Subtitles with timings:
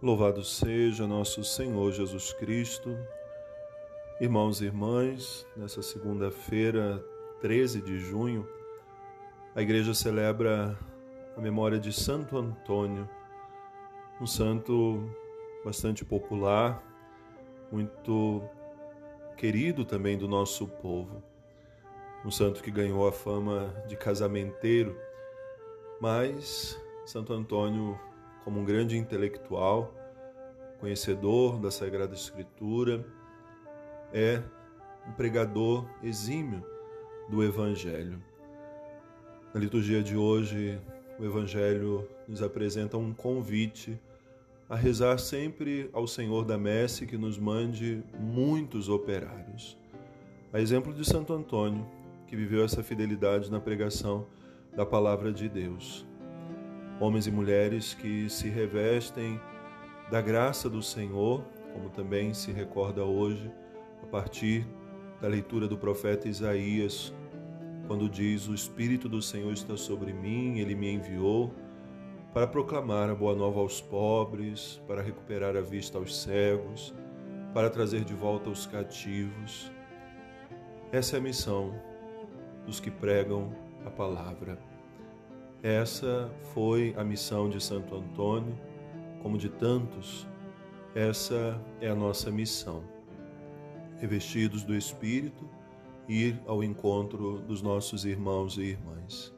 [0.00, 2.96] Louvado seja nosso Senhor Jesus Cristo.
[4.20, 7.04] Irmãos e irmãs, nessa segunda-feira,
[7.40, 8.48] 13 de junho,
[9.56, 10.78] a igreja celebra
[11.36, 13.10] a memória de Santo Antônio,
[14.20, 15.10] um santo
[15.64, 16.80] bastante popular,
[17.72, 18.40] muito
[19.36, 21.20] querido também do nosso povo.
[22.24, 24.96] Um santo que ganhou a fama de casamenteiro,
[26.00, 27.98] mas Santo Antônio
[28.48, 29.94] como um grande intelectual,
[30.80, 33.04] conhecedor da Sagrada Escritura,
[34.10, 34.42] é
[35.06, 36.64] um pregador exímio
[37.28, 38.18] do Evangelho.
[39.52, 40.80] Na liturgia de hoje,
[41.18, 44.00] o Evangelho nos apresenta um convite
[44.66, 49.76] a rezar sempre ao Senhor da Messe que nos mande muitos operários.
[50.54, 51.86] A exemplo de Santo Antônio,
[52.26, 54.26] que viveu essa fidelidade na pregação
[54.74, 56.07] da palavra de Deus
[57.00, 59.40] homens e mulheres que se revestem
[60.10, 63.50] da graça do Senhor, como também se recorda hoje
[64.02, 64.66] a partir
[65.20, 67.12] da leitura do profeta Isaías,
[67.86, 71.52] quando diz: O Espírito do Senhor está sobre mim, ele me enviou
[72.32, 76.94] para proclamar a boa nova aos pobres, para recuperar a vista aos cegos,
[77.54, 79.72] para trazer de volta os cativos.
[80.92, 81.74] Essa é a missão
[82.66, 83.52] dos que pregam
[83.84, 84.58] a palavra.
[85.62, 88.56] Essa foi a missão de Santo Antônio,
[89.22, 90.26] como de tantos,
[90.94, 92.84] essa é a nossa missão.
[93.98, 95.48] Revestidos do Espírito,
[96.08, 99.34] ir ao encontro dos nossos irmãos e irmãs.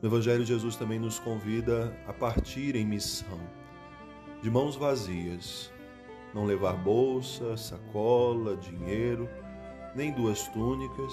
[0.00, 3.40] No Evangelho, Jesus também nos convida a partir em missão,
[4.40, 5.72] de mãos vazias,
[6.32, 9.28] não levar bolsa, sacola, dinheiro,
[9.94, 11.12] nem duas túnicas,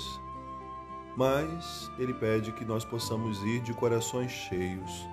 [1.17, 5.07] mas ele pede que nós possamos ir de corações cheios,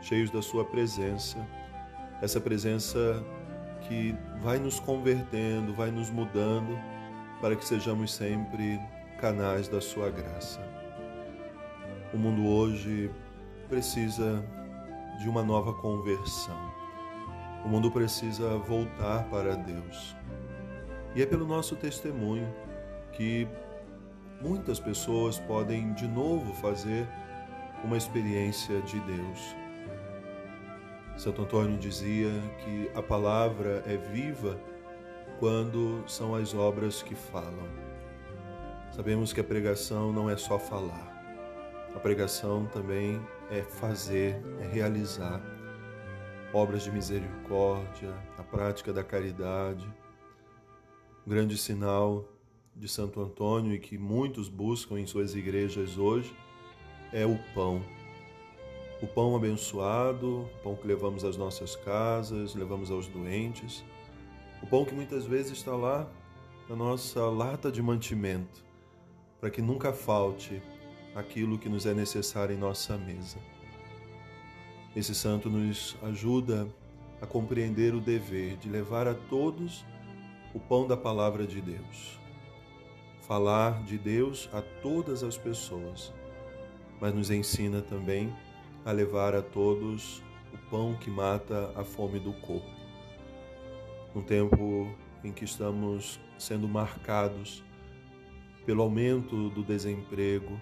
[0.00, 1.38] cheios da Sua presença,
[2.20, 3.24] essa presença
[3.82, 6.78] que vai nos convertendo, vai nos mudando,
[7.40, 8.80] para que sejamos sempre
[9.20, 10.60] canais da Sua graça.
[12.14, 13.10] O mundo hoje
[13.68, 14.44] precisa
[15.18, 16.72] de uma nova conversão.
[17.64, 20.16] O mundo precisa voltar para Deus.
[21.14, 22.52] E é pelo nosso testemunho
[23.12, 23.46] que
[24.42, 27.06] muitas pessoas podem de novo fazer
[27.84, 29.56] uma experiência de Deus.
[31.16, 32.30] Santo Antônio dizia
[32.64, 34.58] que a palavra é viva
[35.38, 37.68] quando são as obras que falam.
[38.90, 41.10] Sabemos que a pregação não é só falar.
[41.94, 43.20] A pregação também
[43.50, 45.40] é fazer, é realizar
[46.52, 49.86] obras de misericórdia, a prática da caridade.
[51.26, 52.31] Um grande sinal
[52.74, 56.34] de Santo Antônio e que muitos buscam em suas igrejas hoje
[57.12, 57.82] é o pão.
[59.02, 63.84] O pão abençoado, o pão que levamos às nossas casas, levamos aos doentes.
[64.62, 66.08] O pão que muitas vezes está lá
[66.68, 68.64] na nossa lata de mantimento,
[69.40, 70.62] para que nunca falte
[71.14, 73.38] aquilo que nos é necessário em nossa mesa.
[74.94, 76.68] Esse santo nos ajuda
[77.20, 79.84] a compreender o dever de levar a todos
[80.54, 82.21] o pão da palavra de Deus
[83.32, 86.12] falar de Deus a todas as pessoas,
[87.00, 88.30] mas nos ensina também
[88.84, 90.22] a levar a todos
[90.52, 92.68] o pão que mata a fome do corpo.
[94.14, 94.94] Num tempo
[95.24, 97.64] em que estamos sendo marcados
[98.66, 100.60] pelo aumento do desemprego,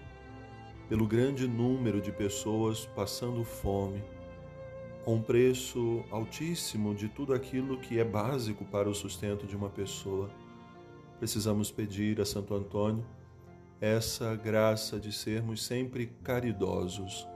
[0.87, 4.01] pelo grande número de pessoas passando fome,
[5.03, 9.69] com um preço altíssimo de tudo aquilo que é básico para o sustento de uma
[9.69, 10.29] pessoa
[11.21, 13.05] precisamos pedir a Santo Antônio
[13.79, 17.27] essa graça de sermos sempre caridosos,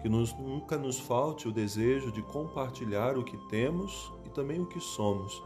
[0.00, 4.66] que nos, nunca nos falte o desejo de compartilhar o que temos e também o
[4.66, 5.42] que somos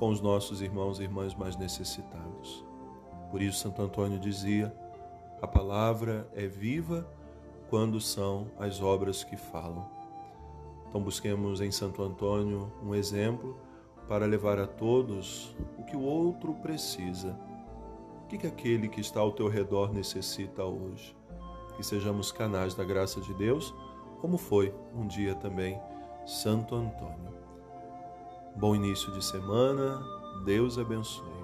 [0.00, 2.64] com os nossos irmãos e irmãs mais necessitados.
[3.30, 4.74] Por isso, Santo Antônio dizia:
[5.40, 7.08] a palavra é viva
[7.70, 9.88] quando são as obras que falam.
[10.88, 13.56] Então, busquemos em Santo Antônio um exemplo
[14.12, 17.34] para levar a todos o que o outro precisa.
[18.22, 21.16] O que, que aquele que está ao teu redor necessita hoje?
[21.78, 23.74] Que sejamos canais da graça de Deus,
[24.20, 25.80] como foi um dia também
[26.26, 27.32] Santo Antônio.
[28.54, 29.98] Bom início de semana,
[30.44, 31.41] Deus abençoe.